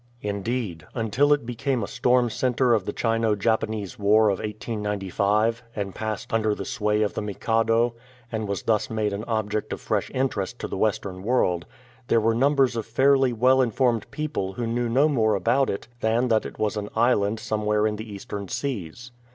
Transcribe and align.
In 0.23 0.41
deed, 0.41 0.87
until 0.95 1.31
it 1.31 1.45
became 1.45 1.83
a 1.83 1.87
storm 1.87 2.31
centre 2.31 2.73
of 2.73 2.85
the 2.85 2.91
Chino 2.91 3.35
Japanese 3.35 3.99
War 3.99 4.29
of 4.29 4.39
1895, 4.39 5.61
and 5.75 5.93
passed 5.93 6.33
under 6.33 6.55
the 6.55 6.65
sway 6.65 7.03
of 7.03 7.13
the 7.13 7.21
Mikado, 7.21 7.93
and 8.31 8.47
was 8.47 8.63
thus 8.63 8.89
made 8.89 9.13
an 9.13 9.23
object 9.25 9.71
of 9.71 9.79
fresh 9.79 10.09
interest 10.11 10.57
to 10.57 10.67
the 10.67 10.75
Western 10.75 11.21
world, 11.21 11.67
there 12.07 12.19
were 12.19 12.33
numbers 12.33 12.75
of 12.75 12.87
fairly 12.87 13.31
well 13.31 13.61
informed 13.61 14.09
people 14.09 14.53
who 14.53 14.65
knew 14.65 14.89
no 14.89 15.07
more 15.07 15.35
about 15.35 15.69
it 15.69 15.87
than 15.99 16.29
that 16.29 16.47
it 16.47 16.57
was 16.57 16.77
an 16.77 16.89
island 16.95 17.39
somewhere 17.39 17.85
in 17.85 17.97
the 17.97 18.11
Eastern 18.11 18.47
Seas. 18.47 19.11